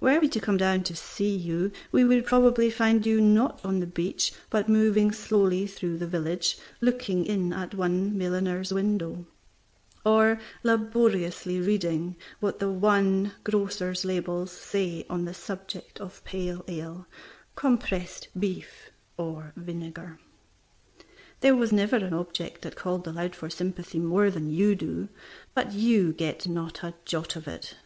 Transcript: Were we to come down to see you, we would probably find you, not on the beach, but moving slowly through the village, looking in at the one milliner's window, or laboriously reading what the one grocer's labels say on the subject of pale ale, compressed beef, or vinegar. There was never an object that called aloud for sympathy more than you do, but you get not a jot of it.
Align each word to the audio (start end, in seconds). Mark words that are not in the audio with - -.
Were 0.00 0.18
we 0.18 0.28
to 0.30 0.40
come 0.40 0.56
down 0.56 0.82
to 0.82 0.96
see 0.96 1.36
you, 1.36 1.70
we 1.92 2.02
would 2.02 2.26
probably 2.26 2.68
find 2.68 3.06
you, 3.06 3.20
not 3.20 3.64
on 3.64 3.78
the 3.78 3.86
beach, 3.86 4.32
but 4.50 4.68
moving 4.68 5.12
slowly 5.12 5.68
through 5.68 5.98
the 5.98 6.06
village, 6.08 6.58
looking 6.80 7.24
in 7.24 7.52
at 7.52 7.70
the 7.70 7.76
one 7.76 8.18
milliner's 8.18 8.72
window, 8.72 9.24
or 10.04 10.40
laboriously 10.64 11.60
reading 11.60 12.16
what 12.40 12.58
the 12.58 12.68
one 12.68 13.30
grocer's 13.44 14.04
labels 14.04 14.50
say 14.50 15.06
on 15.08 15.26
the 15.26 15.32
subject 15.32 16.00
of 16.00 16.24
pale 16.24 16.64
ale, 16.66 17.06
compressed 17.54 18.26
beef, 18.36 18.90
or 19.16 19.52
vinegar. 19.54 20.18
There 21.38 21.54
was 21.54 21.70
never 21.70 21.94
an 21.98 22.12
object 22.12 22.62
that 22.62 22.74
called 22.74 23.06
aloud 23.06 23.36
for 23.36 23.48
sympathy 23.48 24.00
more 24.00 24.28
than 24.28 24.50
you 24.50 24.74
do, 24.74 25.08
but 25.54 25.72
you 25.72 26.12
get 26.12 26.48
not 26.48 26.82
a 26.82 26.94
jot 27.04 27.36
of 27.36 27.46
it. 27.46 27.76